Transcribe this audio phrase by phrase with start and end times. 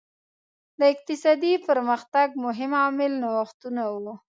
[0.79, 4.13] د اقتصادي پرمختګ مهم عامل نوښتونه وو.